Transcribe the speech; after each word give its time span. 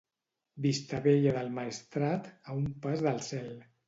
Vistabella 0.65 1.33
del 1.35 1.51
Maestrat, 1.57 2.31
a 2.53 2.57
un 2.63 2.65
pas 2.87 3.05
del 3.09 3.21
cel. 3.27 3.53